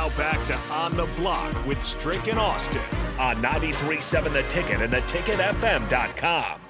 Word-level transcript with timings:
Now 0.00 0.08
back 0.16 0.42
to 0.44 0.56
On 0.72 0.96
the 0.96 1.04
Block 1.18 1.66
with 1.66 1.84
Strick 1.84 2.26
and 2.28 2.38
Austin 2.38 2.80
on 3.18 3.36
93.7 3.36 4.32
The 4.32 4.40
Ticket 4.48 4.80
and 4.80 4.90
theticketfm.com. 4.90 6.60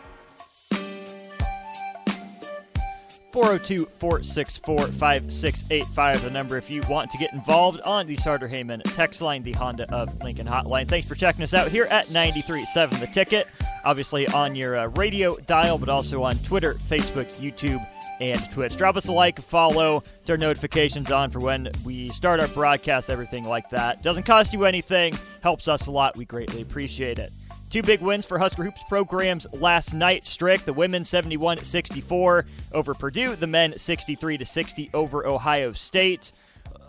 402 3.31 3.87
464 3.99 4.79
5685, 4.89 6.23
the 6.23 6.31
number 6.31 6.59
if 6.59 6.69
you 6.69 6.83
want 6.91 7.09
to 7.13 7.19
get 7.19 7.33
involved 7.33 7.81
on 7.83 8.09
the 8.09 8.17
Sartor 8.17 8.49
Hamann 8.49 8.81
text 8.81 9.23
line, 9.23 9.45
the 9.45 9.53
Honda 9.53 9.89
of 9.95 10.21
Lincoln 10.25 10.49
hotline. 10.49 10.89
Thanks 10.89 11.09
for 11.09 11.15
checking 11.15 11.45
us 11.45 11.55
out 11.55 11.69
here 11.69 11.85
at 11.85 12.07
93.7 12.07 12.99
The 12.99 13.07
Ticket. 13.07 13.47
Obviously 13.85 14.27
on 14.27 14.57
your 14.57 14.77
uh, 14.77 14.87
radio 14.89 15.37
dial, 15.47 15.79
but 15.79 15.89
also 15.89 16.25
on 16.25 16.35
Twitter, 16.39 16.75
Facebook, 16.75 17.29
YouTube, 17.37 17.87
and 18.21 18.51
Twitch. 18.51 18.77
Drop 18.77 18.97
us 18.97 19.09
a 19.09 19.13
like, 19.13 19.41
follow, 19.41 20.03
turn 20.25 20.41
notifications 20.41 21.11
on 21.11 21.31
for 21.31 21.41
when 21.41 21.71
we 21.85 22.09
start 22.11 22.41
our 22.41 22.49
broadcast, 22.49 23.11
everything 23.11 23.45
like 23.45 23.69
that. 23.71 24.03
Doesn't 24.03 24.25
cost 24.25 24.53
you 24.53 24.65
anything, 24.65 25.15
helps 25.43 25.69
us 25.69 25.87
a 25.87 25.91
lot. 25.91 26.17
We 26.17 26.25
greatly 26.25 26.63
appreciate 26.63 27.19
it. 27.19 27.31
Two 27.71 27.83
big 27.83 28.01
wins 28.01 28.27
for 28.27 28.37
Husker 28.39 28.65
Hoops 28.65 28.83
programs 28.89 29.47
last 29.53 29.95
night. 29.95 30.27
Strick, 30.27 30.63
the 30.63 30.73
women 30.73 31.05
71 31.05 31.59
64 31.59 32.47
over 32.75 32.95
Purdue, 32.95 33.37
the 33.37 33.47
men 33.47 33.79
63 33.79 34.45
60 34.45 34.91
over 34.93 35.25
Ohio 35.25 35.73
State. 35.73 36.33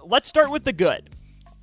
Let's 0.04 0.28
start 0.28 0.50
with 0.50 0.64
the 0.64 0.74
good. 0.74 1.10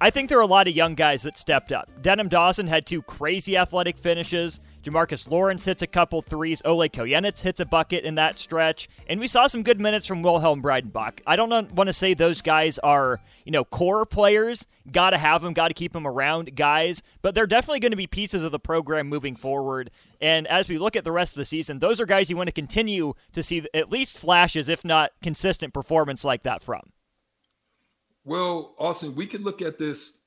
I 0.00 0.10
think 0.10 0.28
there 0.28 0.38
are 0.38 0.42
a 0.42 0.46
lot 0.46 0.68
of 0.68 0.76
young 0.76 0.94
guys 0.94 1.22
that 1.22 1.36
stepped 1.36 1.72
up. 1.72 1.88
Denim 2.00 2.28
Dawson 2.28 2.68
had 2.68 2.86
two 2.86 3.02
crazy 3.02 3.56
athletic 3.56 3.98
finishes. 3.98 4.60
Jamarques 4.84 5.28
Lawrence 5.28 5.64
hits 5.64 5.82
a 5.82 5.88
couple 5.88 6.22
threes. 6.22 6.62
Oleg 6.64 6.92
Kojenets 6.92 7.40
hits 7.40 7.58
a 7.58 7.66
bucket 7.66 8.04
in 8.04 8.14
that 8.14 8.38
stretch. 8.38 8.88
And 9.08 9.18
we 9.18 9.26
saw 9.26 9.48
some 9.48 9.64
good 9.64 9.80
minutes 9.80 10.06
from 10.06 10.22
Wilhelm 10.22 10.62
Breidenbach. 10.62 11.18
I 11.26 11.34
don't 11.34 11.72
want 11.72 11.88
to 11.88 11.92
say 11.92 12.14
those 12.14 12.42
guys 12.42 12.78
are, 12.78 13.20
you 13.44 13.50
know, 13.50 13.64
core 13.64 14.06
players. 14.06 14.68
Got 14.90 15.10
to 15.10 15.18
have 15.18 15.42
them, 15.42 15.52
got 15.52 15.68
to 15.68 15.74
keep 15.74 15.92
them 15.92 16.06
around 16.06 16.54
guys. 16.54 17.02
But 17.20 17.34
they're 17.34 17.48
definitely 17.48 17.80
going 17.80 17.90
to 17.90 17.96
be 17.96 18.06
pieces 18.06 18.44
of 18.44 18.52
the 18.52 18.60
program 18.60 19.08
moving 19.08 19.34
forward. 19.34 19.90
And 20.20 20.46
as 20.46 20.68
we 20.68 20.78
look 20.78 20.94
at 20.94 21.02
the 21.02 21.12
rest 21.12 21.34
of 21.34 21.40
the 21.40 21.44
season, 21.44 21.80
those 21.80 22.00
are 22.00 22.06
guys 22.06 22.30
you 22.30 22.36
want 22.36 22.46
to 22.46 22.52
continue 22.52 23.14
to 23.32 23.42
see 23.42 23.66
at 23.74 23.90
least 23.90 24.16
flashes, 24.16 24.68
if 24.68 24.84
not 24.84 25.10
consistent 25.22 25.74
performance 25.74 26.24
like 26.24 26.44
that 26.44 26.62
from. 26.62 26.92
Well, 28.28 28.74
Austin, 28.78 29.14
we 29.14 29.26
could 29.26 29.40
look 29.40 29.62
at 29.62 29.78
this 29.78 30.18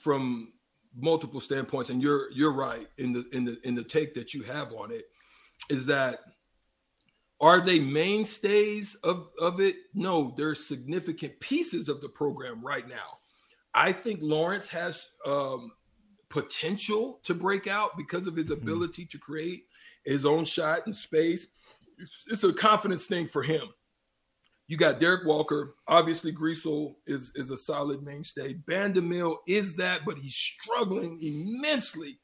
from 0.00 0.54
multiple 0.96 1.42
standpoints, 1.42 1.90
and 1.90 2.02
you're 2.02 2.32
you're 2.32 2.54
right 2.54 2.88
in 2.96 3.12
the 3.12 3.26
in 3.32 3.44
the 3.44 3.58
in 3.64 3.74
the 3.74 3.84
take 3.84 4.14
that 4.14 4.32
you 4.32 4.42
have 4.44 4.72
on 4.72 4.90
it. 4.90 5.04
Is 5.68 5.84
that 5.84 6.20
are 7.38 7.60
they 7.60 7.78
mainstays 7.78 8.94
of 9.04 9.28
of 9.38 9.60
it? 9.60 9.76
No, 9.92 10.32
they're 10.38 10.54
significant 10.54 11.38
pieces 11.40 11.90
of 11.90 12.00
the 12.00 12.08
program 12.08 12.64
right 12.64 12.88
now. 12.88 13.18
I 13.74 13.92
think 13.92 14.20
Lawrence 14.22 14.68
has 14.70 15.10
um, 15.26 15.70
potential 16.30 17.20
to 17.24 17.34
break 17.34 17.66
out 17.66 17.90
because 17.98 18.26
of 18.26 18.36
his 18.36 18.48
mm-hmm. 18.48 18.62
ability 18.62 19.04
to 19.04 19.18
create 19.18 19.64
his 20.06 20.24
own 20.24 20.46
shot 20.46 20.86
in 20.86 20.94
space. 20.94 21.48
It's, 21.98 22.24
it's 22.30 22.44
a 22.44 22.54
confidence 22.54 23.04
thing 23.04 23.28
for 23.28 23.42
him. 23.42 23.68
You 24.70 24.76
got 24.76 25.00
Derrick 25.00 25.26
Walker. 25.26 25.74
Obviously, 25.88 26.32
Griesel 26.32 26.94
is, 27.04 27.32
is 27.34 27.50
a 27.50 27.56
solid 27.56 28.04
mainstay. 28.04 28.54
Bandoumel 28.54 29.38
is 29.48 29.74
that, 29.74 30.02
but 30.06 30.16
he's 30.16 30.36
struggling 30.36 31.18
immensely. 31.20 32.20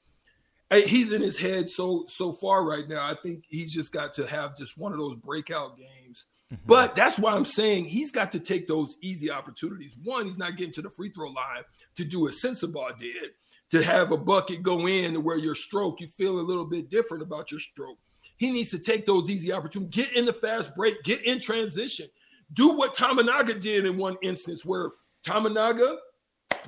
He's 0.70 1.10
in 1.10 1.22
his 1.22 1.36
head 1.36 1.68
so 1.68 2.04
so 2.06 2.32
far 2.32 2.62
right 2.64 2.88
now. 2.88 3.04
I 3.04 3.16
think 3.20 3.42
he's 3.48 3.72
just 3.72 3.92
got 3.92 4.14
to 4.14 4.28
have 4.28 4.56
just 4.56 4.78
one 4.78 4.92
of 4.92 4.98
those 4.98 5.16
breakout 5.16 5.76
games. 5.76 6.26
Mm-hmm. 6.52 6.62
But 6.66 6.94
that's 6.94 7.18
why 7.18 7.34
I'm 7.34 7.46
saying 7.46 7.86
he's 7.86 8.12
got 8.12 8.30
to 8.30 8.38
take 8.38 8.68
those 8.68 8.94
easy 9.00 9.28
opportunities. 9.28 9.96
One, 10.04 10.26
he's 10.26 10.38
not 10.38 10.56
getting 10.56 10.72
to 10.74 10.82
the 10.82 10.90
free 10.90 11.10
throw 11.10 11.30
line 11.30 11.64
to 11.96 12.04
do 12.04 12.28
as 12.28 12.40
Sensabaugh 12.40 12.96
did, 13.00 13.30
to 13.72 13.82
have 13.82 14.12
a 14.12 14.16
bucket 14.16 14.62
go 14.62 14.86
in 14.86 15.14
to 15.14 15.20
where 15.20 15.36
your 15.36 15.56
stroke, 15.56 16.00
you 16.00 16.06
feel 16.06 16.38
a 16.38 16.40
little 16.40 16.64
bit 16.64 16.90
different 16.90 17.24
about 17.24 17.50
your 17.50 17.58
stroke. 17.58 17.98
He 18.36 18.52
needs 18.52 18.70
to 18.70 18.78
take 18.78 19.04
those 19.04 19.30
easy 19.30 19.52
opportunities, 19.52 20.04
get 20.04 20.16
in 20.16 20.26
the 20.26 20.32
fast 20.32 20.76
break, 20.76 21.02
get 21.02 21.22
in 21.22 21.40
transition 21.40 22.06
do 22.52 22.76
what 22.76 22.94
Tominaga 22.94 23.60
did 23.60 23.86
in 23.86 23.96
one 23.96 24.16
instance 24.22 24.64
where 24.64 24.90
Tominaga 25.26 25.96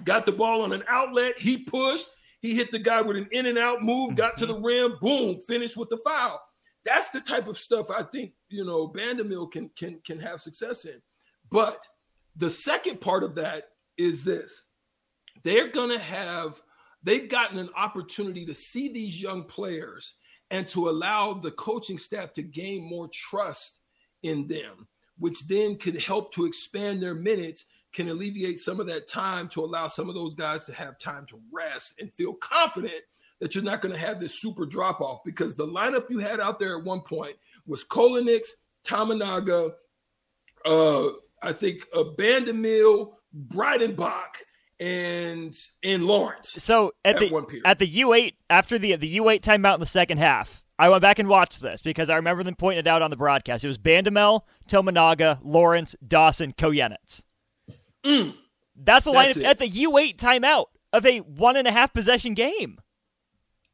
got 0.04 0.26
the 0.26 0.32
ball 0.32 0.62
on 0.62 0.72
an 0.72 0.82
outlet, 0.88 1.38
he 1.38 1.58
pushed, 1.58 2.08
he 2.40 2.54
hit 2.54 2.70
the 2.70 2.78
guy 2.78 3.00
with 3.00 3.16
an 3.16 3.28
in 3.32 3.46
and 3.46 3.58
out 3.58 3.82
move, 3.82 4.14
got 4.14 4.36
to 4.38 4.46
the 4.46 4.54
mm-hmm. 4.54 4.64
rim, 4.64 4.96
boom, 5.00 5.40
finished 5.46 5.76
with 5.76 5.88
the 5.88 5.98
foul. 5.98 6.40
That's 6.84 7.10
the 7.10 7.20
type 7.20 7.48
of 7.48 7.58
stuff 7.58 7.90
I 7.90 8.02
think 8.02 8.32
you 8.48 8.64
know 8.64 8.88
Bandoumel 8.88 9.50
can 9.50 9.70
can 9.76 10.00
can 10.06 10.18
have 10.20 10.40
success 10.40 10.84
in. 10.84 11.00
But 11.50 11.80
the 12.36 12.50
second 12.50 13.00
part 13.00 13.24
of 13.24 13.34
that 13.34 13.64
is 13.96 14.24
this: 14.24 14.62
they're 15.42 15.68
going 15.68 15.90
to 15.90 15.98
have 15.98 16.60
they've 17.02 17.28
gotten 17.28 17.58
an 17.58 17.70
opportunity 17.76 18.46
to 18.46 18.54
see 18.54 18.92
these 18.92 19.20
young 19.20 19.44
players 19.44 20.14
and 20.50 20.66
to 20.68 20.88
allow 20.88 21.34
the 21.34 21.50
coaching 21.50 21.98
staff 21.98 22.32
to 22.32 22.42
gain 22.42 22.88
more 22.88 23.08
trust 23.12 23.80
in 24.22 24.46
them 24.46 24.88
which 25.18 25.46
then 25.48 25.76
could 25.76 26.00
help 26.00 26.32
to 26.34 26.46
expand 26.46 27.02
their 27.02 27.14
minutes, 27.14 27.66
can 27.92 28.08
alleviate 28.08 28.58
some 28.58 28.80
of 28.80 28.86
that 28.86 29.08
time 29.08 29.48
to 29.48 29.64
allow 29.64 29.88
some 29.88 30.08
of 30.08 30.14
those 30.14 30.34
guys 30.34 30.64
to 30.64 30.72
have 30.72 30.98
time 30.98 31.26
to 31.26 31.40
rest 31.52 31.94
and 32.00 32.12
feel 32.12 32.34
confident 32.34 33.02
that 33.40 33.54
you're 33.54 33.64
not 33.64 33.80
going 33.80 33.92
to 33.92 34.00
have 34.00 34.20
this 34.20 34.34
super 34.34 34.66
drop 34.66 35.00
off 35.00 35.20
because 35.24 35.56
the 35.56 35.66
lineup 35.66 36.10
you 36.10 36.18
had 36.18 36.40
out 36.40 36.58
there 36.58 36.76
at 36.76 36.84
one 36.84 37.00
point 37.00 37.36
was 37.66 37.84
Kojenets, 37.84 38.48
Tominaga, 38.84 39.72
uh, 40.64 41.08
I 41.42 41.52
think 41.52 41.86
uh, 41.94 42.04
Breidenbach, 43.48 44.34
and 44.80 45.56
and 45.82 46.06
Lawrence. 46.06 46.54
So 46.58 46.92
at, 47.04 47.20
at 47.20 47.30
the 47.30 47.62
at 47.64 47.78
the 47.78 47.86
U 47.86 48.12
eight 48.14 48.36
after 48.48 48.78
the 48.78 48.94
the 48.96 49.08
U 49.08 49.28
eight 49.28 49.42
timeout 49.42 49.74
in 49.74 49.80
the 49.80 49.86
second 49.86 50.18
half, 50.18 50.62
I 50.78 50.88
went 50.88 51.02
back 51.02 51.18
and 51.18 51.28
watched 51.28 51.60
this 51.60 51.82
because 51.82 52.08
I 52.08 52.16
remember 52.16 52.44
them 52.44 52.54
pointing 52.54 52.80
it 52.80 52.86
out 52.86 53.02
on 53.02 53.10
the 53.10 53.16
broadcast. 53.16 53.64
It 53.64 53.68
was 53.68 53.78
Bandoumel, 53.78 54.42
Tominaga, 54.68 55.40
Lawrence, 55.42 55.96
Dawson, 56.06 56.52
Kojenets. 56.52 57.24
Mm. 58.04 58.34
That's 58.76 59.04
the 59.04 59.12
lineup 59.12 59.44
at 59.44 59.58
the 59.58 59.68
U8 59.68 60.16
timeout 60.16 60.66
of 60.92 61.04
a 61.04 61.18
one 61.18 61.56
and 61.56 61.66
a 61.66 61.72
half 61.72 61.92
possession 61.92 62.34
game. 62.34 62.78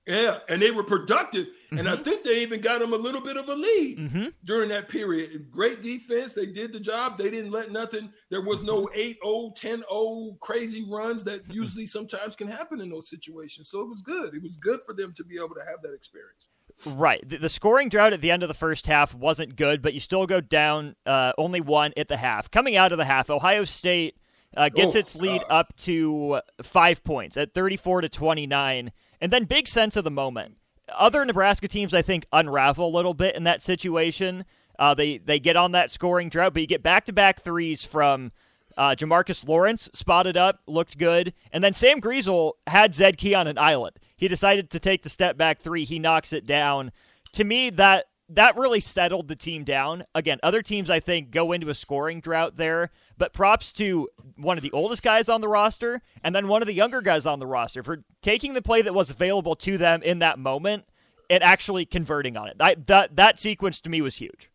Yeah, 0.06 0.38
and 0.50 0.60
they 0.60 0.70
were 0.70 0.82
productive. 0.82 1.47
Mm-hmm. 1.47 1.78
And 1.78 1.88
I 1.88 1.94
mm-hmm. 1.94 2.03
think 2.03 2.25
they 2.25 2.43
even 2.43 2.60
got 2.60 2.81
them 2.81 2.93
a 2.93 2.97
little 2.97 3.22
bit 3.22 3.38
of 3.38 3.48
a 3.48 3.54
lead 3.54 3.98
mm-hmm. 3.98 4.26
during 4.44 4.69
that 4.69 4.88
period. 4.88 5.50
Great 5.50 5.82
defense. 5.82 6.34
They 6.34 6.47
did 6.47 6.75
the 6.75 6.81
job. 6.81 7.16
They 7.16 7.31
didn't 7.31 7.50
let 7.50 7.72
nothing. 7.72 8.12
There 8.31 8.43
was 8.43 8.62
no 8.62 8.88
8 8.94 9.19
0, 9.25 9.53
10 9.56 9.76
0 9.78 10.37
crazy 10.41 10.84
runs 10.91 11.25
that 11.25 11.41
usually 11.50 11.87
sometimes 11.87 12.37
can 12.37 12.48
happen 12.48 12.81
in 12.82 12.91
those 12.91 13.09
situations. 13.09 13.70
So 13.70 13.81
it 13.81 13.88
was 13.88 14.03
good. 14.03 14.34
It 14.34 14.43
was 14.43 14.56
good 14.56 14.81
for 14.84 14.94
them 14.94 15.14
to 15.16 15.25
be 15.25 15.37
able 15.37 15.54
to 15.54 15.64
have 15.66 15.81
that 15.82 15.94
experience. 15.94 16.48
Right. 16.86 17.26
The, 17.28 17.38
the, 17.38 17.48
scoring 17.48 17.88
drought 17.88 18.12
at 18.12 18.20
the 18.20 18.30
end 18.30 18.42
of 18.42 18.48
the 18.48 18.54
first 18.54 18.86
half 18.86 19.14
wasn't 19.14 19.56
good, 19.56 19.82
but 19.82 19.94
you 19.94 20.00
still 20.00 20.26
go 20.26 20.40
down 20.40 20.96
uh, 21.06 21.32
only 21.38 21.60
one 21.60 21.92
at 21.96 22.08
the 22.08 22.16
half. 22.16 22.50
Coming 22.50 22.76
out 22.76 22.92
of 22.92 22.98
the 22.98 23.04
half, 23.04 23.30
Ohio 23.30 23.64
State 23.64 24.16
uh, 24.56 24.68
gets 24.68 24.94
oh, 24.94 24.98
its 24.98 25.16
lead 25.16 25.40
God. 25.42 25.50
up 25.50 25.76
to 25.78 26.40
five 26.62 27.02
points 27.02 27.36
at 27.36 27.54
34 27.54 28.02
to 28.02 28.08
29, 28.08 28.92
and 29.20 29.32
then 29.32 29.44
big 29.44 29.68
sense 29.68 29.96
of 29.96 30.04
the 30.04 30.10
moment. 30.10 30.56
Other 30.94 31.24
Nebraska 31.24 31.68
teams, 31.68 31.94
I 31.94 32.02
think, 32.02 32.26
unravel 32.32 32.86
a 32.86 32.94
little 32.94 33.14
bit 33.14 33.34
in 33.34 33.44
that 33.44 33.62
situation. 33.62 34.44
Uh, 34.78 34.92
they 34.92 35.18
they 35.18 35.38
get 35.38 35.56
on 35.56 35.72
that 35.72 35.90
scoring 35.90 36.28
drought, 36.28 36.52
but 36.52 36.60
you 36.60 36.66
get 36.66 36.82
back 36.82 37.04
to 37.06 37.12
back 37.12 37.40
threes 37.40 37.84
from 37.84 38.32
uh, 38.76 38.94
Jamarques 38.96 39.46
Lawrence 39.46 39.88
spotted 39.92 40.36
up, 40.36 40.60
looked 40.66 40.98
good, 40.98 41.32
and 41.52 41.62
then 41.62 41.72
Sam 41.72 42.00
Griesel 42.00 42.52
had 42.66 42.94
Zed 42.94 43.16
Key 43.16 43.34
on 43.34 43.46
an 43.46 43.58
island. 43.58 43.98
He 44.16 44.28
decided 44.28 44.70
to 44.70 44.80
take 44.80 45.02
the 45.02 45.08
step 45.08 45.36
back 45.36 45.60
three. 45.60 45.84
He 45.84 45.98
knocks 45.98 46.32
it 46.32 46.47
down. 46.47 46.92
To 47.32 47.44
me, 47.44 47.70
that 47.70 48.06
that 48.30 48.56
really 48.56 48.80
settled 48.80 49.28
the 49.28 49.36
team 49.36 49.64
down. 49.64 50.04
Again, 50.14 50.38
other 50.42 50.62
teams 50.62 50.88
I 50.88 51.00
think 51.00 51.30
go 51.30 51.52
into 51.52 51.69
a 51.69 51.75
scoring 51.75 52.20
drought 52.20 52.56
there, 52.56 52.91
but 53.19 53.32
props 53.32 53.72
to 53.75 54.08
one 54.36 54.56
of 54.56 54.62
the 54.62 54.72
oldest 54.72 55.02
guys 55.02 55.28
on 55.28 55.41
the 55.41 55.48
roster 55.48 56.00
and 56.22 56.34
then 56.34 56.48
one 56.48 56.62
of 56.62 56.66
the 56.66 56.75
younger 56.75 57.02
guys 57.02 57.26
on 57.26 57.38
the 57.38 57.46
roster 57.46 57.82
for 57.82 58.02
taking 58.22 58.55
the 58.55 58.62
play 58.62 58.81
that 58.82 58.94
was 58.94 59.11
available 59.11 59.55
to 59.56 59.76
them 59.76 60.02
in 60.02 60.20
that 60.20 60.38
moment 60.38 60.84
and 61.28 61.43
actually 61.43 61.84
converting 61.84 62.37
on 62.37 62.49
it. 62.49 62.58
That 62.58 62.87
that, 62.87 63.16
that 63.16 63.40
sequence 63.40 63.81
to 63.82 63.90
me 63.90 64.00
was 64.00 64.16
huge. 64.16 64.50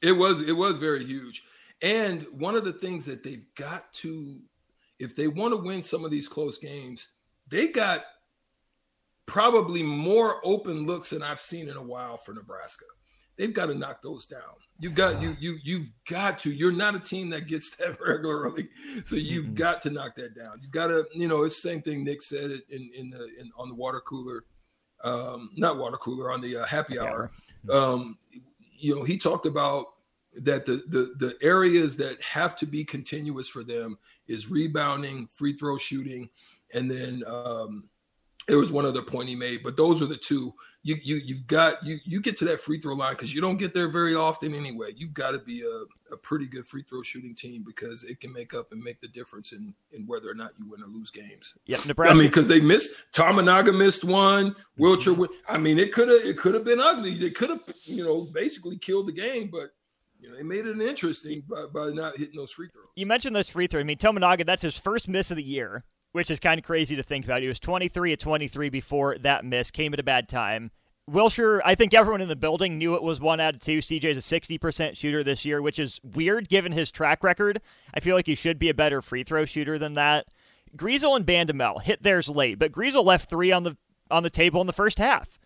It 0.00 0.12
was 0.12 0.40
it 0.40 0.56
was 0.56 0.78
very 0.78 1.04
huge. 1.04 1.42
And 1.82 2.26
one 2.32 2.54
of 2.54 2.64
the 2.64 2.72
things 2.72 3.04
that 3.06 3.22
they've 3.22 3.46
got 3.54 3.92
to 3.94 4.40
if 4.98 5.14
they 5.14 5.28
want 5.28 5.52
to 5.52 5.56
win 5.56 5.82
some 5.82 6.04
of 6.04 6.10
these 6.10 6.28
close 6.28 6.58
games, 6.58 7.08
they 7.48 7.68
got 7.68 8.04
probably 9.28 9.82
more 9.82 10.40
open 10.42 10.86
looks 10.86 11.10
than 11.10 11.22
I've 11.22 11.40
seen 11.40 11.68
in 11.68 11.76
a 11.76 11.82
while 11.82 12.16
for 12.16 12.32
Nebraska. 12.32 12.86
They've 13.36 13.54
got 13.54 13.66
to 13.66 13.74
knock 13.74 14.02
those 14.02 14.26
down. 14.26 14.40
You've 14.80 14.94
got 14.94 15.22
you 15.22 15.36
you 15.38 15.58
you've 15.62 15.88
got 16.08 16.40
to. 16.40 16.50
You're 16.50 16.72
not 16.72 16.96
a 16.96 16.98
team 16.98 17.30
that 17.30 17.46
gets 17.46 17.70
that 17.76 18.00
regularly, 18.00 18.68
so 19.04 19.14
you've 19.14 19.46
mm-hmm. 19.46 19.54
got 19.54 19.80
to 19.82 19.90
knock 19.90 20.16
that 20.16 20.34
down. 20.34 20.58
You've 20.60 20.72
got 20.72 20.88
to. 20.88 21.04
You 21.12 21.28
know, 21.28 21.44
it's 21.44 21.54
the 21.62 21.68
same 21.68 21.82
thing 21.82 22.02
Nick 22.02 22.22
said 22.22 22.50
in 22.70 22.90
in 22.96 23.10
the 23.10 23.28
in, 23.38 23.52
on 23.56 23.68
the 23.68 23.74
water 23.74 24.00
cooler, 24.00 24.44
um, 25.04 25.50
not 25.56 25.78
water 25.78 25.98
cooler 25.98 26.32
on 26.32 26.40
the 26.40 26.56
uh, 26.56 26.66
happy 26.66 26.98
hour. 26.98 27.30
Um, 27.70 28.18
you 28.76 28.96
know, 28.96 29.04
he 29.04 29.16
talked 29.16 29.46
about 29.46 29.86
that 30.36 30.66
the, 30.66 30.82
the 30.88 31.14
the 31.18 31.36
areas 31.42 31.96
that 31.98 32.20
have 32.22 32.56
to 32.56 32.66
be 32.66 32.84
continuous 32.84 33.46
for 33.46 33.62
them 33.62 33.98
is 34.26 34.50
rebounding, 34.50 35.28
free 35.28 35.52
throw 35.52 35.76
shooting, 35.78 36.28
and 36.72 36.90
then 36.90 37.22
um, 37.26 37.84
there 38.48 38.58
was 38.58 38.72
one 38.72 38.86
other 38.86 39.02
point 39.02 39.28
he 39.28 39.36
made, 39.36 39.62
but 39.62 39.76
those 39.76 40.02
are 40.02 40.06
the 40.06 40.16
two. 40.16 40.54
You 40.82 40.96
you 41.02 41.16
you've 41.16 41.46
got 41.46 41.84
you 41.84 41.98
you 42.04 42.20
get 42.20 42.36
to 42.38 42.44
that 42.46 42.60
free 42.60 42.80
throw 42.80 42.94
line 42.94 43.12
because 43.12 43.34
you 43.34 43.40
don't 43.40 43.58
get 43.58 43.74
there 43.74 43.88
very 43.88 44.14
often 44.14 44.54
anyway. 44.54 44.92
You've 44.96 45.12
got 45.12 45.32
to 45.32 45.38
be 45.38 45.62
a, 45.62 46.14
a 46.14 46.16
pretty 46.16 46.46
good 46.46 46.66
free 46.66 46.82
throw 46.82 47.02
shooting 47.02 47.34
team 47.34 47.62
because 47.66 48.04
it 48.04 48.20
can 48.20 48.32
make 48.32 48.54
up 48.54 48.72
and 48.72 48.82
make 48.82 49.00
the 49.00 49.08
difference 49.08 49.52
in 49.52 49.74
in 49.92 50.06
whether 50.06 50.30
or 50.30 50.34
not 50.34 50.52
you 50.58 50.66
win 50.70 50.82
or 50.82 50.86
lose 50.86 51.10
games. 51.10 51.54
Yeah, 51.66 51.78
Nebraska. 51.84 52.12
I 52.12 52.14
mean, 52.14 52.30
because 52.30 52.48
they 52.48 52.60
missed 52.60 52.90
Tominaga 53.12 53.76
missed 53.76 54.04
one, 54.04 54.56
Wilcher. 54.78 55.28
I 55.48 55.58
mean, 55.58 55.78
it 55.78 55.92
could 55.92 56.08
have 56.08 56.24
it 56.24 56.38
could 56.38 56.54
have 56.54 56.64
been 56.64 56.80
ugly. 56.80 57.14
They 57.14 57.30
could 57.30 57.50
have 57.50 57.60
you 57.84 58.04
know 58.04 58.22
basically 58.22 58.78
killed 58.78 59.08
the 59.08 59.12
game, 59.12 59.50
but 59.52 59.72
you 60.20 60.30
know, 60.30 60.36
they 60.36 60.42
made 60.42 60.66
it 60.66 60.80
interesting 60.80 61.42
by, 61.48 61.66
by 61.66 61.90
not 61.90 62.16
hitting 62.16 62.36
those 62.36 62.50
free 62.50 62.68
throws. 62.68 62.86
You 62.96 63.06
mentioned 63.06 63.36
those 63.36 63.50
free 63.50 63.66
throws. 63.66 63.82
I 63.82 63.84
mean, 63.84 63.98
Tominaga, 63.98 64.44
that's 64.44 64.62
his 64.62 64.76
first 64.76 65.08
miss 65.08 65.30
of 65.30 65.36
the 65.36 65.42
year, 65.42 65.84
which 66.12 66.30
is 66.30 66.40
kind 66.40 66.58
of 66.58 66.64
crazy 66.64 66.96
to 66.96 67.02
think 67.02 67.24
about. 67.24 67.42
He 67.42 67.48
was 67.48 67.60
23 67.60 68.12
at 68.12 68.20
23 68.20 68.68
before 68.68 69.18
that 69.18 69.44
miss, 69.44 69.70
came 69.70 69.92
at 69.92 70.00
a 70.00 70.04
bad 70.04 70.28
time. 70.28 70.70
Wilcher, 71.10 71.60
I 71.64 71.74
think 71.74 71.94
everyone 71.94 72.20
in 72.20 72.28
the 72.28 72.36
building 72.36 72.76
knew 72.76 72.94
it 72.94 73.02
was 73.02 73.20
one 73.20 73.40
out 73.40 73.54
of 73.54 73.60
two. 73.60 73.78
CJ's 73.78 74.18
a 74.18 74.40
60% 74.40 74.96
shooter 74.96 75.24
this 75.24 75.44
year, 75.44 75.62
which 75.62 75.78
is 75.78 76.00
weird 76.02 76.50
given 76.50 76.72
his 76.72 76.90
track 76.90 77.24
record. 77.24 77.62
I 77.94 78.00
feel 78.00 78.14
like 78.14 78.26
he 78.26 78.34
should 78.34 78.58
be 78.58 78.68
a 78.68 78.74
better 78.74 79.00
free 79.00 79.24
throw 79.24 79.46
shooter 79.46 79.78
than 79.78 79.94
that. 79.94 80.26
Griesel 80.76 81.16
and 81.16 81.24
Bandoumel 81.24 81.82
hit 81.82 82.02
theirs 82.02 82.28
late, 82.28 82.58
but 82.58 82.72
Griesel 82.72 83.04
left 83.04 83.30
three 83.30 83.52
on 83.52 83.64
the 83.64 83.76
on 84.10 84.22
the 84.22 84.30
table 84.30 84.60
in 84.60 84.66
the 84.66 84.72
first 84.72 84.98
half 84.98 85.38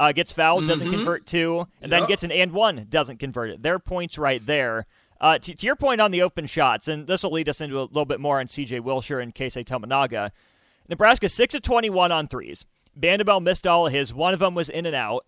uh, 0.00 0.12
gets 0.12 0.32
fouled, 0.32 0.66
doesn't 0.66 0.86
mm-hmm. 0.86 0.96
convert 0.96 1.26
two, 1.26 1.66
and 1.82 1.90
yep. 1.92 2.00
then 2.00 2.08
gets 2.08 2.22
an 2.22 2.32
and 2.32 2.52
one, 2.52 2.86
doesn't 2.88 3.18
convert 3.18 3.50
it. 3.50 3.62
Their 3.62 3.78
points 3.78 4.16
right 4.16 4.44
there. 4.44 4.86
Uh, 5.20 5.38
to, 5.38 5.54
to, 5.54 5.66
your 5.66 5.76
point 5.76 6.00
on 6.00 6.10
the 6.10 6.22
open 6.22 6.46
shots, 6.46 6.88
and 6.88 7.06
this 7.06 7.22
will 7.22 7.32
lead 7.32 7.48
us 7.48 7.60
into 7.60 7.78
a 7.78 7.82
little 7.82 8.06
bit 8.06 8.20
more 8.20 8.40
on 8.40 8.46
CJ 8.46 8.80
Wilcher 8.80 9.22
and 9.22 9.34
Keisei 9.34 9.64
Tominaga. 9.64 10.30
Nebraska 10.88 11.28
6 11.28 11.56
of 11.56 11.62
21 11.62 12.10
on 12.10 12.26
threes. 12.26 12.64
Bandoumel 12.98 13.42
missed 13.42 13.66
all 13.66 13.86
of 13.86 13.92
his. 13.92 14.14
One 14.14 14.32
of 14.32 14.40
them 14.40 14.54
was 14.54 14.70
in 14.70 14.86
and 14.86 14.96
out. 14.96 15.26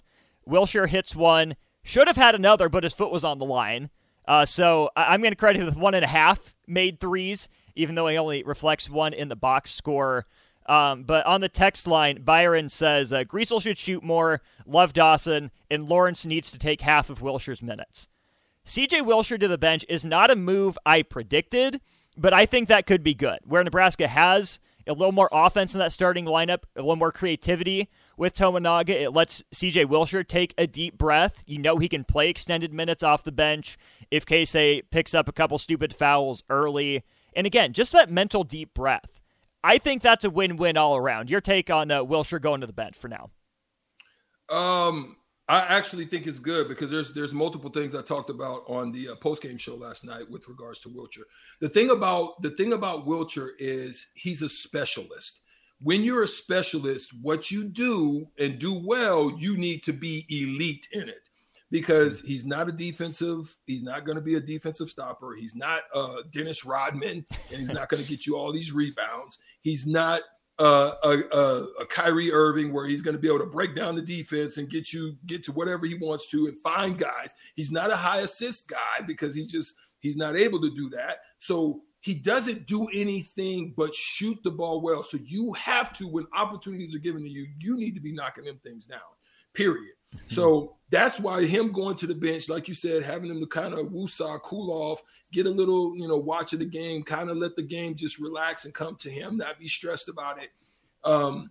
Wilcher 0.48 0.88
hits 0.88 1.14
one. 1.14 1.56
Should 1.82 2.06
have 2.06 2.16
had 2.16 2.34
another, 2.34 2.68
but 2.68 2.84
his 2.84 2.94
foot 2.94 3.12
was 3.12 3.24
on 3.24 3.38
the 3.38 3.44
line. 3.44 3.90
Uh, 4.26 4.44
so 4.44 4.90
I- 4.96 5.14
am 5.14 5.20
going 5.20 5.32
to 5.32 5.36
credit 5.36 5.60
him 5.60 5.66
with 5.66 5.76
one 5.76 5.94
and 5.94 6.04
a 6.04 6.08
half 6.08 6.54
made 6.66 7.00
threes, 7.00 7.48
even 7.74 7.94
though 7.94 8.06
he 8.06 8.16
only 8.16 8.42
reflects 8.42 8.88
one 8.88 9.12
in 9.12 9.28
the 9.28 9.36
box 9.36 9.74
score. 9.74 10.26
Um, 10.66 11.02
but 11.02 11.26
on 11.26 11.40
the 11.40 11.48
text 11.48 11.86
line, 11.86 12.22
Byron 12.22 12.68
says 12.68 13.12
uh, 13.12 13.24
Griesel 13.24 13.60
should 13.60 13.78
shoot 13.78 14.02
more, 14.02 14.40
love 14.64 14.92
Dawson, 14.92 15.50
and 15.70 15.88
Lawrence 15.88 16.24
needs 16.24 16.52
to 16.52 16.58
take 16.58 16.80
half 16.80 17.10
of 17.10 17.20
Wilcher's 17.20 17.60
minutes. 17.60 18.08
CJ 18.64 19.02
Wilcher 19.02 19.38
to 19.38 19.48
the 19.48 19.58
bench 19.58 19.84
is 19.88 20.04
not 20.04 20.30
a 20.30 20.36
move 20.36 20.78
I 20.86 21.02
predicted, 21.02 21.80
but 22.16 22.32
I 22.32 22.46
think 22.46 22.68
that 22.68 22.86
could 22.86 23.02
be 23.02 23.14
good. 23.14 23.40
Where 23.44 23.64
Nebraska 23.64 24.06
has 24.06 24.60
a 24.86 24.92
little 24.92 25.12
more 25.12 25.28
offense 25.32 25.74
in 25.74 25.80
that 25.80 25.92
starting 25.92 26.24
lineup, 26.24 26.64
a 26.76 26.80
little 26.80 26.96
more 26.96 27.12
creativity 27.12 27.88
with 28.16 28.34
Tominaga, 28.34 28.90
it 28.90 29.10
lets 29.10 29.42
CJ 29.54 29.86
Wilcher 29.86 30.26
take 30.26 30.54
a 30.58 30.66
deep 30.66 30.98
breath. 30.98 31.42
You 31.46 31.58
know 31.58 31.78
he 31.78 31.88
can 31.88 32.04
play 32.04 32.28
extended 32.28 32.72
minutes 32.72 33.02
off 33.02 33.24
the 33.24 33.32
bench 33.32 33.78
if 34.10 34.26
Keisei 34.26 34.82
picks 34.90 35.14
up 35.14 35.28
a 35.28 35.32
couple 35.32 35.58
stupid 35.58 35.94
fouls 35.94 36.44
early. 36.48 37.04
And 37.34 37.46
again, 37.46 37.72
just 37.72 37.92
that 37.92 38.10
mental 38.10 38.44
deep 38.44 38.74
breath. 38.74 39.20
I 39.64 39.78
think 39.78 40.02
that's 40.02 40.24
a 40.24 40.30
win-win 40.30 40.76
all 40.76 40.96
around. 40.96 41.30
Your 41.30 41.40
take 41.40 41.70
on 41.70 41.90
uh, 41.90 42.04
Wilcher 42.04 42.40
going 42.40 42.60
to 42.60 42.66
the 42.66 42.72
bench 42.72 42.96
for 42.96 43.08
now? 43.08 43.30
Um, 44.48 45.16
I 45.52 45.66
actually 45.66 46.06
think 46.06 46.26
it's 46.26 46.38
good 46.38 46.66
because 46.66 46.90
there's 46.90 47.12
there's 47.12 47.34
multiple 47.34 47.68
things 47.68 47.94
I 47.94 48.00
talked 48.00 48.30
about 48.30 48.64
on 48.68 48.90
the 48.90 49.10
uh, 49.10 49.16
post 49.16 49.42
game 49.42 49.58
show 49.58 49.74
last 49.74 50.02
night 50.02 50.30
with 50.30 50.48
regards 50.48 50.80
to 50.80 50.88
Wilcher. 50.88 51.24
The 51.60 51.68
thing 51.68 51.90
about 51.90 52.40
the 52.40 52.52
thing 52.52 52.72
about 52.72 53.06
Wilcher 53.06 53.50
is 53.58 54.06
he's 54.14 54.40
a 54.40 54.48
specialist. 54.48 55.40
When 55.78 56.04
you're 56.04 56.22
a 56.22 56.28
specialist, 56.28 57.10
what 57.20 57.50
you 57.50 57.64
do 57.64 58.24
and 58.38 58.58
do 58.58 58.72
well, 58.72 59.30
you 59.36 59.58
need 59.58 59.82
to 59.82 59.92
be 59.92 60.24
elite 60.30 60.88
in 60.92 61.10
it 61.10 61.28
because 61.70 62.22
he's 62.22 62.46
not 62.46 62.70
a 62.70 62.72
defensive. 62.72 63.54
He's 63.66 63.82
not 63.82 64.06
going 64.06 64.16
to 64.16 64.22
be 64.22 64.36
a 64.36 64.40
defensive 64.40 64.88
stopper. 64.88 65.34
He's 65.34 65.54
not 65.54 65.82
uh, 65.94 66.22
Dennis 66.30 66.64
Rodman, 66.64 67.26
and 67.50 67.58
he's 67.58 67.72
not 67.72 67.90
going 67.90 68.02
to 68.02 68.08
get 68.08 68.26
you 68.26 68.38
all 68.38 68.52
these 68.52 68.72
rebounds. 68.72 69.36
He's 69.60 69.86
not 69.86 70.22
a, 70.58 70.92
a, 71.02 71.66
a 71.80 71.86
Kyrie 71.86 72.32
Irving 72.32 72.72
where 72.72 72.86
he's 72.86 73.02
going 73.02 73.16
to 73.16 73.20
be 73.20 73.28
able 73.28 73.40
to 73.40 73.46
break 73.46 73.74
down 73.74 73.94
the 73.96 74.02
defense 74.02 74.58
and 74.58 74.68
get 74.70 74.92
you 74.92 75.16
get 75.26 75.42
to 75.44 75.52
whatever 75.52 75.86
he 75.86 75.94
wants 75.94 76.28
to 76.30 76.46
and 76.46 76.58
find 76.58 76.98
guys. 76.98 77.34
He's 77.54 77.72
not 77.72 77.90
a 77.90 77.96
high 77.96 78.20
assist 78.20 78.68
guy 78.68 79.04
because 79.06 79.34
he's 79.34 79.50
just 79.50 79.74
he's 80.00 80.16
not 80.16 80.36
able 80.36 80.60
to 80.60 80.74
do 80.74 80.90
that. 80.90 81.18
So 81.38 81.82
he 82.00 82.14
doesn't 82.14 82.66
do 82.66 82.88
anything 82.92 83.74
but 83.76 83.94
shoot 83.94 84.38
the 84.42 84.50
ball 84.50 84.80
well. 84.80 85.02
So 85.02 85.18
you 85.24 85.52
have 85.52 85.92
to, 85.94 86.08
when 86.08 86.26
opportunities 86.36 86.94
are 86.94 87.00
given 87.00 87.22
to 87.22 87.28
you, 87.28 87.46
you 87.58 87.76
need 87.76 87.94
to 87.94 88.00
be 88.00 88.12
knocking 88.12 88.44
them 88.44 88.58
things 88.62 88.86
down. 88.86 89.00
Period. 89.54 89.94
So 90.26 90.76
that's 90.90 91.18
why 91.18 91.44
him 91.44 91.72
going 91.72 91.96
to 91.96 92.06
the 92.06 92.14
bench, 92.14 92.48
like 92.48 92.68
you 92.68 92.74
said, 92.74 93.02
having 93.02 93.30
him 93.30 93.40
to 93.40 93.46
kind 93.46 93.72
of 93.72 93.86
woosah, 93.86 94.42
cool 94.42 94.70
off, 94.70 95.02
get 95.32 95.46
a 95.46 95.50
little, 95.50 95.96
you 95.96 96.06
know, 96.06 96.18
watch 96.18 96.52
of 96.52 96.58
the 96.58 96.66
game, 96.66 97.02
kind 97.02 97.30
of 97.30 97.38
let 97.38 97.56
the 97.56 97.62
game 97.62 97.94
just 97.94 98.18
relax 98.18 98.66
and 98.66 98.74
come 98.74 98.96
to 98.96 99.10
him, 99.10 99.38
not 99.38 99.58
be 99.58 99.68
stressed 99.68 100.08
about 100.08 100.42
it. 100.42 100.50
Um, 101.02 101.50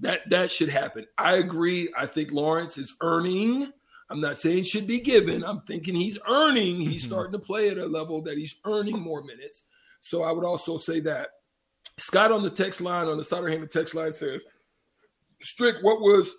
that 0.00 0.28
that 0.28 0.52
should 0.52 0.68
happen. 0.68 1.06
I 1.16 1.36
agree. 1.36 1.92
I 1.96 2.06
think 2.06 2.32
Lawrence 2.32 2.76
is 2.76 2.96
earning. 3.00 3.72
I'm 4.10 4.20
not 4.20 4.38
saying 4.38 4.64
should 4.64 4.86
be 4.86 5.00
given. 5.00 5.42
I'm 5.42 5.62
thinking 5.62 5.94
he's 5.94 6.18
earning. 6.28 6.76
He's 6.80 7.02
mm-hmm. 7.02 7.12
starting 7.12 7.32
to 7.32 7.38
play 7.38 7.70
at 7.70 7.78
a 7.78 7.86
level 7.86 8.22
that 8.22 8.38
he's 8.38 8.60
earning 8.64 9.00
more 9.00 9.22
minutes. 9.24 9.62
So 10.00 10.22
I 10.22 10.32
would 10.32 10.44
also 10.44 10.76
say 10.76 11.00
that. 11.00 11.30
Scott 11.98 12.30
on 12.30 12.42
the 12.42 12.50
text 12.50 12.82
line 12.82 13.08
on 13.08 13.16
the 13.16 13.24
Sartor 13.24 13.48
Hamann 13.48 13.68
text 13.68 13.94
line 13.94 14.12
says, 14.12 14.44
"Strick, 15.40 15.76
what 15.80 16.00
was 16.00 16.30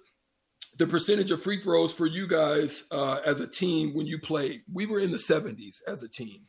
the 0.77 0.87
percentage 0.87 1.31
of 1.31 1.41
free 1.41 1.59
throws 1.59 1.91
for 1.91 2.05
you 2.05 2.27
guys 2.27 2.83
uh, 2.91 3.19
as 3.25 3.39
a 3.39 3.47
team 3.47 3.93
when 3.93 4.05
you 4.05 4.19
played. 4.19 4.61
We 4.71 4.85
were 4.85 4.99
in 4.99 5.11
the 5.11 5.17
70s 5.17 5.81
as 5.87 6.03
a 6.03 6.09
team. 6.09 6.41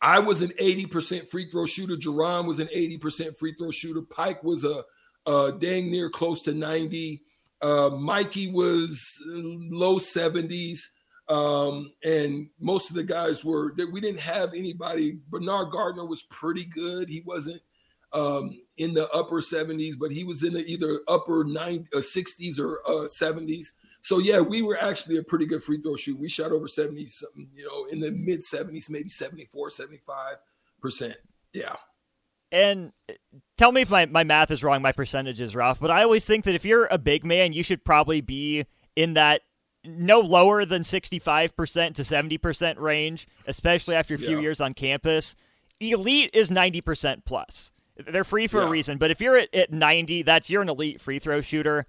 I 0.00 0.18
was 0.18 0.42
an 0.42 0.52
80% 0.60 1.28
free 1.28 1.50
throw 1.50 1.66
shooter. 1.66 1.96
Jerron 1.96 2.46
was 2.46 2.60
an 2.60 2.68
80% 2.68 3.36
free 3.36 3.54
throw 3.54 3.70
shooter. 3.70 4.02
Pike 4.02 4.42
was 4.44 4.64
a, 4.64 4.84
a 5.26 5.52
dang 5.58 5.90
near 5.90 6.10
close 6.10 6.42
to 6.42 6.52
90. 6.52 7.22
Uh, 7.62 7.90
Mikey 7.90 8.52
was 8.52 9.02
low 9.24 9.98
70s. 9.98 10.80
Um, 11.28 11.92
and 12.04 12.50
most 12.60 12.90
of 12.90 12.96
the 12.96 13.02
guys 13.02 13.44
were 13.44 13.72
that 13.78 13.90
we 13.90 14.00
didn't 14.00 14.20
have 14.20 14.50
anybody. 14.52 15.18
Bernard 15.30 15.70
Gardner 15.72 16.04
was 16.04 16.22
pretty 16.24 16.66
good. 16.66 17.08
He 17.08 17.22
wasn't 17.24 17.62
um, 18.12 18.50
in 18.78 18.92
the 18.92 19.08
upper 19.10 19.40
70s, 19.40 19.94
but 19.98 20.10
he 20.10 20.24
was 20.24 20.42
in 20.42 20.52
the 20.52 20.64
either 20.64 21.00
upper 21.08 21.44
90, 21.44 21.88
uh, 21.94 21.98
60s 21.98 22.58
or 22.58 22.80
uh, 22.86 23.06
70s. 23.06 23.66
So 24.02 24.18
yeah, 24.18 24.40
we 24.40 24.62
were 24.62 24.78
actually 24.80 25.16
a 25.16 25.22
pretty 25.22 25.46
good 25.46 25.62
free 25.62 25.80
throw 25.80 25.96
shoot. 25.96 26.18
We 26.18 26.28
shot 26.28 26.52
over 26.52 26.68
70 26.68 27.06
something, 27.08 27.48
you 27.54 27.66
know, 27.66 27.86
in 27.90 28.00
the 28.00 28.10
mid 28.10 28.40
70s, 28.40 28.90
maybe 28.90 29.08
74, 29.08 29.70
75%. 29.70 31.14
Yeah. 31.52 31.76
And 32.52 32.92
uh, 33.08 33.14
tell 33.56 33.72
me 33.72 33.82
if 33.82 33.90
my, 33.90 34.06
my 34.06 34.24
math 34.24 34.50
is 34.50 34.62
wrong, 34.62 34.82
my 34.82 34.92
percentage 34.92 35.40
is 35.40 35.56
rough, 35.56 35.80
but 35.80 35.90
I 35.90 36.02
always 36.02 36.26
think 36.26 36.44
that 36.44 36.54
if 36.54 36.64
you're 36.64 36.86
a 36.90 36.98
big 36.98 37.24
man, 37.24 37.52
you 37.52 37.62
should 37.62 37.84
probably 37.84 38.20
be 38.20 38.66
in 38.94 39.14
that 39.14 39.42
no 39.84 40.20
lower 40.20 40.64
than 40.64 40.82
65% 40.82 41.94
to 41.94 42.02
70% 42.02 42.78
range, 42.78 43.26
especially 43.46 43.94
after 43.94 44.14
a 44.14 44.18
few 44.18 44.36
yeah. 44.36 44.40
years 44.40 44.60
on 44.60 44.74
campus. 44.74 45.36
Elite 45.80 46.30
is 46.32 46.50
90% 46.50 47.24
plus. 47.24 47.72
They're 47.96 48.24
free 48.24 48.46
for 48.46 48.60
yeah. 48.60 48.66
a 48.66 48.70
reason, 48.70 48.98
but 48.98 49.10
if 49.10 49.20
you're 49.20 49.36
at, 49.36 49.54
at 49.54 49.72
90, 49.72 50.22
that's 50.22 50.50
you're 50.50 50.62
an 50.62 50.68
elite 50.68 51.00
free 51.00 51.18
throw 51.18 51.40
shooter. 51.40 51.86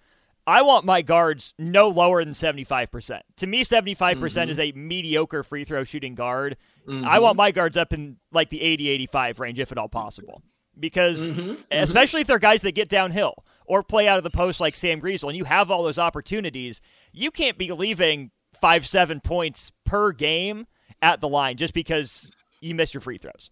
I 0.47 0.61
want 0.61 0.85
my 0.85 1.01
guards 1.01 1.53
no 1.57 1.89
lower 1.89 2.23
than 2.23 2.33
75%. 2.33 3.21
To 3.37 3.47
me, 3.47 3.63
75% 3.63 3.97
mm 3.97 4.19
hmm 4.19 4.49
is 4.49 4.59
a 4.59 4.71
mediocre 4.73 5.43
free 5.43 5.65
throw 5.65 5.83
shooting 5.83 6.13
guard. 6.13 6.57
Mm-hmm. 6.87 7.05
I 7.05 7.17
want 7.19 7.35
my 7.35 7.49
guards 7.51 7.77
up 7.77 7.93
in 7.93 8.17
like 8.31 8.49
the 8.49 8.61
80 8.61 8.89
85 8.89 9.39
range, 9.39 9.59
if 9.59 9.71
at 9.71 9.77
all 9.77 9.89
possible. 9.89 10.43
Because, 10.79 11.27
mm-hmm. 11.27 11.39
mm-hmm. 11.39 11.61
especially 11.71 12.21
if 12.21 12.27
they're 12.27 12.37
guys 12.37 12.61
that 12.61 12.73
get 12.73 12.89
downhill 12.89 13.43
or 13.65 13.81
play 13.81 14.07
out 14.07 14.17
of 14.17 14.23
the 14.23 14.29
post 14.29 14.59
like 14.59 14.75
Sam 14.75 15.01
Griesel, 15.01 15.29
and 15.29 15.37
you 15.37 15.45
have 15.45 15.71
all 15.71 15.83
those 15.83 15.97
opportunities, 15.97 16.81
you 17.11 17.31
can't 17.31 17.57
be 17.57 17.71
leaving 17.71 18.29
five, 18.61 18.85
seven 18.87 19.21
points 19.21 19.71
per 19.83 20.11
game 20.11 20.67
at 21.01 21.21
the 21.21 21.27
line 21.27 21.57
just 21.57 21.73
because 21.73 22.31
you 22.61 22.75
miss 22.75 22.93
your 22.93 23.01
free 23.01 23.17
throws. 23.17 23.49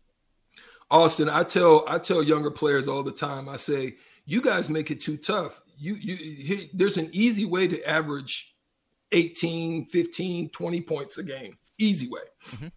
Austin, 0.94 1.28
I 1.28 1.42
tell 1.42 1.84
I 1.88 1.98
tell 1.98 2.22
younger 2.22 2.52
players 2.52 2.88
all 2.88 3.02
the 3.02 3.12
time. 3.12 3.50
I 3.50 3.58
say, 3.58 3.96
you 4.26 4.42
guys 4.42 4.70
make 4.70 4.92
it 4.92 5.02
too 5.02 5.18
tough. 5.18 5.64
You 5.76 5.96
you 5.96 6.70
there's 6.72 6.98
an 6.98 7.10
easy 7.12 7.46
way 7.46 7.68
to 7.68 7.84
average 7.90 8.56
18, 9.12 9.88
15, 9.88 10.50
20 10.50 10.82
points 10.82 11.18
a 11.18 11.24
game. 11.24 11.58
Easy 11.80 12.08
way. 12.08 12.22
Mm-hmm. 12.52 12.68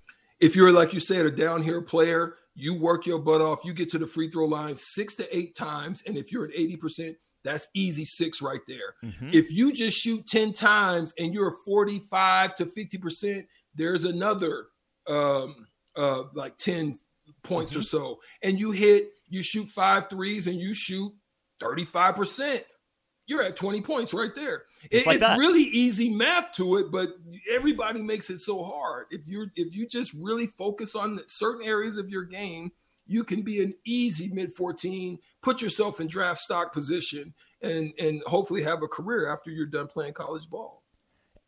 If 0.41 0.57
you're 0.57 0.73
like 0.73 0.95
you 0.95 1.01
said 1.01 1.27
a 1.27 1.31
down 1.31 1.63
here 1.63 1.83
player, 1.83 2.37
you 2.55 2.73
work 2.73 3.05
your 3.05 3.19
butt 3.19 3.43
off, 3.43 3.65
you 3.65 3.75
get 3.75 3.91
to 3.91 3.99
the 3.99 4.07
free 4.07 4.31
throw 4.31 4.47
line 4.47 4.77
6 4.77 5.15
to 5.17 5.37
8 5.37 5.55
times 5.55 6.03
and 6.07 6.17
if 6.17 6.33
you're 6.33 6.47
at 6.47 6.55
80%, 6.55 7.15
that's 7.45 7.69
easy 7.75 8.07
6 8.07 8.41
right 8.41 8.61
there. 8.67 8.95
Mm-hmm. 9.05 9.31
If 9.33 9.53
you 9.53 9.73
just 9.75 9.99
shoot 9.99 10.27
10 10.27 10.55
times 10.55 11.13
and 11.19 11.35
you're 11.35 11.55
45 11.67 12.57
to 12.57 12.67
50%, 12.67 13.47
there's 13.75 14.05
another 14.05 14.69
um, 15.07 15.67
uh, 15.97 16.25
like 16.35 16.57
10 16.57 16.99
points 17.47 17.73
mm-hmm. 17.73 17.81
or 17.81 17.85
so, 17.85 18.21
and 18.43 18.59
you 18.59 18.71
hit, 18.71 19.11
you 19.29 19.43
shoot 19.43 19.69
five 19.69 20.09
threes 20.09 20.47
and 20.47 20.57
you 20.57 20.75
shoot 20.75 21.13
35%, 21.61 22.61
you're 23.27 23.43
at 23.43 23.57
20 23.57 23.81
points 23.81 24.15
right 24.15 24.31
there. 24.35 24.63
It, 24.91 25.07
like 25.07 25.21
it's 25.21 25.39
really 25.39 25.65
easy 25.65 26.09
math 26.09 26.53
to 26.53 26.77
it, 26.77 26.93
but 26.93 27.11
everybody 27.53 28.01
makes 28.01 28.31
it 28.31 28.41
so 28.41 28.63
hard. 28.63 29.07
If 29.11 29.27
you're 29.27 29.49
if 29.57 29.75
you 29.75 29.89
just 29.89 30.15
really 30.15 30.47
focus 30.47 30.95
on 30.95 31.19
certain 31.27 31.67
areas 31.67 31.97
of 31.97 32.09
your 32.09 32.25
game, 32.25 32.71
you 33.07 33.25
can 33.25 33.43
be 33.43 33.63
an 33.63 33.75
easy 33.85 34.29
mid 34.29 34.53
14, 34.53 35.19
put 35.43 35.61
yourself 35.61 36.01
in 36.01 36.07
draft 36.07 36.41
stock 36.41 36.73
position 36.73 37.35
and 37.63 37.93
and 37.99 38.23
hopefully 38.27 38.63
have 38.63 38.83
a 38.83 38.89
career 38.89 39.33
after 39.33 39.51
you're 39.51 39.67
done 39.67 39.89
playing 39.89 40.13
college 40.13 40.49
ball. 40.49 40.85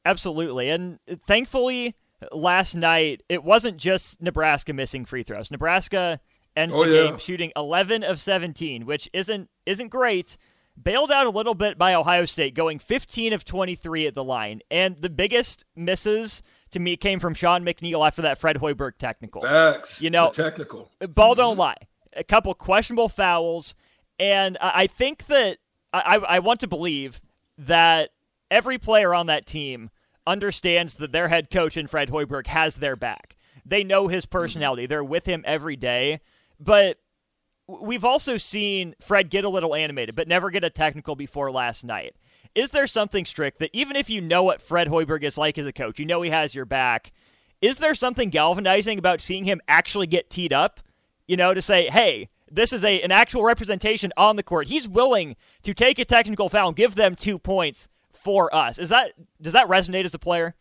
Absolutely. 0.05 0.71
And 0.71 0.99
thankfully 1.27 1.95
last 2.33 2.75
night 2.75 3.23
it 3.29 3.45
wasn't 3.45 3.77
just 3.77 4.21
Nebraska 4.21 4.73
missing 4.73 5.05
free 5.05 5.23
throws. 5.23 5.51
Nebraska 5.51 6.21
ends 6.57 6.75
oh, 6.75 6.85
the 6.85 6.95
yeah. 6.95 7.05
game 7.05 7.19
shooting 7.19 7.53
11 7.57 8.03
of 8.03 8.21
17, 8.21 8.87
which 8.87 9.09
isn't 9.13 9.49
isn't 9.67 9.89
great. 9.89 10.37
Bailed 10.81 11.11
out 11.11 11.27
a 11.27 11.31
little 11.31 11.55
bit 11.55 11.77
by 11.77 11.95
Ohio 11.95 12.25
State, 12.25 12.55
going 12.55 12.79
15 12.79 13.33
of 13.33 13.45
23 13.45 14.07
at 14.07 14.15
the 14.15 14.23
line, 14.23 14.61
and 14.71 14.97
the 14.97 15.11
biggest 15.11 15.65
misses 15.75 16.43
to 16.71 16.79
me 16.79 16.97
came 16.97 17.19
from 17.19 17.35
Sean 17.35 17.65
McNeil 17.65 18.07
after 18.07 18.23
that 18.23 18.39
Fred 18.39 18.57
Hoiberg 18.57 18.93
technical. 18.99 19.41
Facts. 19.41 20.01
You 20.01 20.11
know, 20.11 20.31
the 20.31 20.43
technical 20.43 20.91
ball 21.01 21.35
don't 21.35 21.53
mm-hmm. 21.53 21.61
lie. 21.61 21.77
A 22.17 22.23
couple 22.23 22.55
questionable 22.55 23.09
fouls, 23.09 23.75
and 24.21 24.57
I 24.61 24.87
think 24.87 25.27
that 25.27 25.59
I, 25.93 26.17
I 26.17 26.39
want 26.39 26.61
to 26.61 26.69
believe 26.69 27.21
that 27.59 28.11
every 28.51 28.79
player 28.79 29.15
on 29.15 29.27
that 29.27 29.47
team 29.47 29.91
understands 30.29 30.97
that 30.97 31.13
their 31.13 31.29
head 31.29 31.51
coach 31.51 31.77
in 31.77 31.87
Fred 31.87 32.11
Hoiberg 32.11 32.47
has 32.49 32.77
their 32.77 32.97
back. 32.97 33.37
They 33.65 33.83
know 33.83 34.09
his 34.09 34.25
mm-hmm. 34.25 34.39
personality. 34.39 34.87
They're 34.87 35.03
with 35.03 35.27
him 35.27 35.43
every 35.47 35.77
day. 35.77 36.21
But 36.61 36.99
we've 37.67 38.05
also 38.05 38.37
seen 38.37 38.95
Fred 39.01 39.31
get 39.31 39.45
a 39.45 39.49
little 39.49 39.75
animated, 39.75 40.15
but 40.15 40.29
never 40.29 40.51
get 40.51 40.65
a 40.65 40.71
technical 40.71 41.17
before 41.17 41.51
last 41.51 41.85
night. 41.85 42.17
Is 42.55 42.71
there 42.71 42.87
something 42.87 43.25
strict 43.25 43.59
that 43.59 43.71
even 43.73 43.97
if 43.97 44.09
you 44.09 44.21
know 44.21 44.43
what 44.43 44.63
Fred 44.63 44.89
Hoiberg 44.89 45.23
is 45.23 45.39
like 45.39 45.59
as 45.59 45.67
a 45.67 45.73
coach, 45.73 45.99
you 45.99 46.07
know 46.07 46.23
he 46.23 46.31
has 46.31 46.55
your 46.55 46.65
back, 46.65 47.13
is 47.61 47.79
there 47.79 47.95
something 47.95 48.31
galvanizing 48.31 48.99
about 48.99 49.21
seeing 49.21 49.45
him 49.45 49.61
actually 49.69 50.07
get 50.07 50.31
teed 50.31 50.53
up? 50.53 50.81
You 51.27 51.37
know, 51.37 51.53
to 51.53 51.61
say, 51.61 51.91
hey, 51.91 52.31
this 52.51 52.73
is 52.73 52.83
a 52.83 53.03
an 53.03 53.13
actual 53.13 53.45
representation 53.45 54.13
on 54.17 54.37
the 54.37 54.43
court. 54.43 54.69
He's 54.69 54.89
willing 54.89 55.37
to 55.63 55.75
take 55.75 55.99
a 55.99 56.05
technical 56.05 56.49
foul 56.49 56.69
and 56.69 56.77
give 56.77 56.95
them 56.95 57.15
two 57.15 57.39
points 57.39 57.89
for 58.29 58.55
us. 58.55 58.79
Is 58.79 58.91
that 58.91 59.13
does 59.41 59.55
that 59.55 59.69
resonate 59.69 60.05
as 60.05 60.13
a 60.13 60.19
player? 60.19 60.55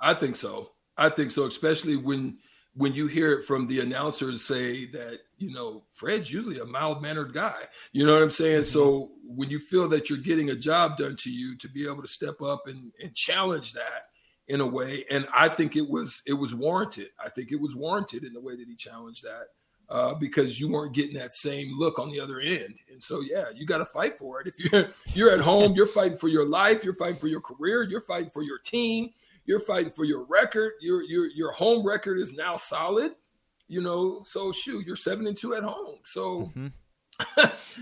I 0.00 0.14
think 0.14 0.34
so. 0.34 0.72
I 0.96 1.10
think 1.10 1.30
so, 1.30 1.46
especially 1.46 1.94
when 1.94 2.38
when 2.74 2.92
you 2.92 3.06
hear 3.06 3.30
it 3.34 3.46
from 3.46 3.68
the 3.68 3.78
announcers 3.78 4.44
say 4.44 4.86
that 4.86 5.20
you 5.36 5.52
know 5.52 5.84
Fred's 5.92 6.32
usually 6.32 6.58
a 6.58 6.64
mild 6.64 7.00
mannered 7.00 7.32
guy. 7.32 7.60
You 7.92 8.04
know 8.04 8.14
what 8.14 8.24
I'm 8.24 8.32
saying? 8.32 8.62
Mm-hmm. 8.62 8.72
So 8.72 9.12
when 9.22 9.48
you 9.48 9.60
feel 9.60 9.88
that 9.90 10.10
you're 10.10 10.18
getting 10.18 10.50
a 10.50 10.56
job 10.56 10.96
done 10.96 11.14
to 11.18 11.30
you, 11.30 11.56
to 11.58 11.68
be 11.68 11.86
able 11.86 12.02
to 12.02 12.08
step 12.08 12.42
up 12.42 12.66
and, 12.66 12.90
and 13.00 13.14
challenge 13.14 13.74
that 13.74 14.08
in 14.48 14.60
a 14.60 14.66
way, 14.66 15.04
and 15.08 15.28
I 15.32 15.50
think 15.50 15.76
it 15.76 15.88
was 15.88 16.20
it 16.26 16.32
was 16.32 16.52
warranted. 16.52 17.10
I 17.24 17.28
think 17.28 17.52
it 17.52 17.60
was 17.60 17.76
warranted 17.76 18.24
in 18.24 18.32
the 18.32 18.40
way 18.40 18.56
that 18.56 18.66
he 18.66 18.74
challenged 18.74 19.22
that 19.22 19.50
uh, 19.90 20.14
because 20.14 20.60
you 20.60 20.68
weren't 20.70 20.94
getting 20.94 21.14
that 21.14 21.34
same 21.34 21.78
look 21.78 21.98
on 21.98 22.10
the 22.10 22.20
other 22.20 22.40
end. 22.40 22.74
And 22.90 23.02
so, 23.02 23.20
yeah, 23.20 23.46
you 23.54 23.66
got 23.66 23.78
to 23.78 23.86
fight 23.86 24.18
for 24.18 24.40
it. 24.40 24.46
If 24.46 24.58
you're 24.58 24.88
you're 25.14 25.30
at 25.30 25.40
home, 25.40 25.74
you're 25.74 25.86
fighting 25.86 26.18
for 26.18 26.28
your 26.28 26.44
life, 26.44 26.84
you're 26.84 26.94
fighting 26.94 27.18
for 27.18 27.28
your 27.28 27.40
career, 27.40 27.82
you're 27.82 28.02
fighting 28.02 28.30
for 28.30 28.42
your 28.42 28.58
team, 28.58 29.10
you're 29.46 29.60
fighting 29.60 29.92
for 29.92 30.04
your 30.04 30.24
record. 30.24 30.72
Your 30.80 31.02
your 31.02 31.26
your 31.26 31.52
home 31.52 31.86
record 31.86 32.18
is 32.18 32.34
now 32.34 32.56
solid. 32.56 33.12
You 33.66 33.82
know, 33.82 34.22
so 34.24 34.52
shoot, 34.52 34.86
you're 34.86 34.96
seven 34.96 35.26
and 35.26 35.36
two 35.36 35.54
at 35.54 35.62
home. 35.62 35.96
So. 36.04 36.52
Mm-hmm. 36.56 36.66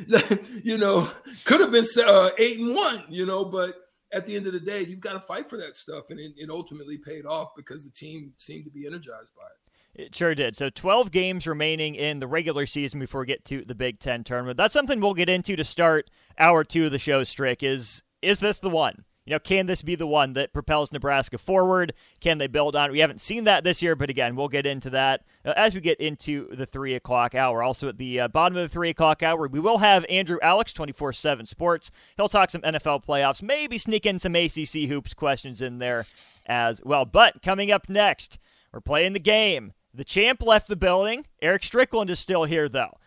you 0.65 0.79
know, 0.79 1.11
could 1.45 1.61
have 1.61 1.71
been 1.71 1.85
uh, 2.07 2.31
eight 2.39 2.59
and 2.59 2.75
one, 2.75 3.05
you 3.11 3.27
know, 3.27 3.45
but 3.45 3.75
at 4.11 4.25
the 4.25 4.35
end 4.35 4.47
of 4.47 4.55
the 4.55 4.61
day, 4.61 4.83
you've 4.83 5.01
got 5.01 5.13
to 5.13 5.21
fight 5.21 5.51
for 5.51 5.59
that 5.59 5.77
stuff. 5.77 6.05
And 6.09 6.19
it, 6.19 6.33
it 6.39 6.49
ultimately 6.49 6.97
paid 6.97 7.27
off 7.27 7.51
because 7.55 7.85
the 7.85 7.91
team 7.91 8.33
seemed 8.39 8.65
to 8.65 8.71
be 8.71 8.87
energized 8.87 9.33
by 9.37 9.45
it. 9.45 9.66
It 9.99 10.15
sure 10.15 10.35
did. 10.35 10.57
So 10.57 10.69
12 10.69 11.11
games 11.11 11.47
remaining 11.47 11.95
in 11.95 12.21
the 12.21 12.27
regular 12.27 12.67
season 12.67 13.01
before 13.01 13.23
we 13.23 13.29
get 13.29 13.47
to 13.47 13.65
the 13.65 13.75
Big 13.75 13.99
Ten 13.99 14.25
tournament. 14.25 14.59
That's 14.59 14.75
something 14.75 15.01
we'll 15.01 15.15
get 15.15 15.31
into 15.31 15.57
to 15.57 15.65
start 15.65 16.11
hour 16.39 16.65
two 16.65 16.87
of 16.87 16.93
the 16.93 16.99
show, 16.99 17.25
Strick. 17.25 17.63
Is 17.63 18.03
is 18.21 18.41
this 18.41 18.59
the 18.59 18.69
one? 18.69 19.05
You 19.25 19.33
know, 19.33 19.39
can 19.39 19.67
this 19.67 19.83
be 19.83 19.95
the 19.95 20.07
one 20.07 20.35
that 20.35 20.53
propels 20.53 20.93
Nebraska 20.93 21.39
forward? 21.39 21.95
Can 22.21 22.39
they 22.39 22.47
build 22.47 22.77
on 22.77 22.91
it? 22.91 22.93
We 22.93 23.01
haven't 23.01 23.21
seen 23.21 23.45
that 23.45 23.65
this 23.65 23.83
year, 23.83 23.97
but 23.97 24.11
again, 24.11 24.37
we'll 24.37 24.49
get 24.49 24.67
into 24.67 24.91
that 24.91 25.25
uh, 25.45 25.55
as 25.57 25.75
we 25.75 25.81
get 25.81 25.99
into 25.99 26.55
the 26.55 26.67
three 26.67 26.95
o'clock 26.95 27.35
hour. 27.35 27.63
Also, 27.63 27.89
at 27.89 27.97
the 27.97 28.21
uh, 28.21 28.29
bottom 28.29 28.57
of 28.57 28.63
the 28.63 28.73
three 28.73 28.91
o'clock 28.91 29.23
hour, 29.23 29.49
we 29.49 29.59
will 29.59 29.79
have 29.79 30.05
Andrew 30.11 30.39
Alex, 30.43 30.75
24 30.75 31.15
7 31.15 31.47
Sports. 31.47 31.91
He'll 32.17 32.29
talk 32.29 32.51
some 32.51 32.63
NFL 32.63 33.05
playoffs, 33.05 33.43
maybe 33.43 33.79
sneak 33.79 34.05
in 34.05 34.21
some 34.21 34.37
ACC 34.37 34.89
hoops 34.89 35.15
questions 35.15 35.63
in 35.63 35.79
there 35.79 36.07
as 36.45 36.83
well. 36.85 37.07
But 37.07 37.43
coming 37.43 37.73
up 37.73 37.89
next, 37.89 38.39
we're 38.73 38.81
playing 38.81 39.15
the 39.15 39.21
game. 39.21 39.73
The 39.97 40.05
champ 40.05 40.43
left 40.43 40.69
the 40.69 40.77
building. 40.77 41.27
Erick 41.41 41.65
Strickland 41.65 42.11
is 42.11 42.19
still 42.19 42.45
here, 42.45 42.69
though. 42.69 42.99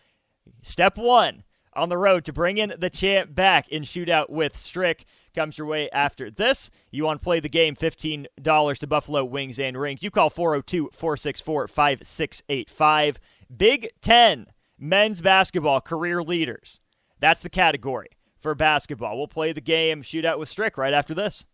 Step 0.60 0.98
one 0.98 1.44
on 1.72 1.88
the 1.88 1.96
road 1.96 2.24
to 2.24 2.32
bring 2.32 2.58
in 2.58 2.74
the 2.76 2.90
champ 2.90 3.32
back 3.32 3.68
in 3.68 3.84
shootout 3.84 4.28
with 4.28 4.56
Strick 4.56 5.04
comes 5.32 5.56
your 5.56 5.68
way 5.68 5.88
after 5.90 6.32
this. 6.32 6.68
You 6.90 7.04
want 7.04 7.20
to 7.20 7.24
play 7.24 7.38
the 7.38 7.48
game, 7.48 7.76
$15 7.76 8.78
to 8.78 8.86
Buffalo 8.88 9.24
Wings 9.24 9.60
and 9.60 9.78
Rings. 9.78 10.02
You 10.02 10.10
call 10.10 10.30
402 10.30 10.90
464 10.92 11.68
5685. 11.68 13.20
Big 13.56 13.90
Ten 14.00 14.46
men's 14.76 15.20
basketball 15.20 15.80
career 15.80 16.24
leaders. 16.24 16.80
That's 17.20 17.40
the 17.40 17.50
category 17.50 18.08
for 18.40 18.56
basketball. 18.56 19.16
We'll 19.16 19.28
play 19.28 19.52
the 19.52 19.60
game, 19.60 20.02
shootout 20.02 20.40
with 20.40 20.48
Strick 20.48 20.76
right 20.76 20.94
after 20.94 21.14
this. 21.14 21.44